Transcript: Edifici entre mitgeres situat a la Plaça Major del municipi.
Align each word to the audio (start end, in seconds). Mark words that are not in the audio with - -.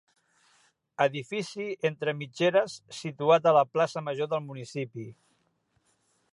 Edifici 1.03 1.67
entre 1.89 2.15
mitgeres 2.23 2.79
situat 3.01 3.45
a 3.45 3.55
la 3.59 3.63
Plaça 3.75 4.03
Major 4.09 4.33
del 4.35 4.45
municipi. 4.51 5.07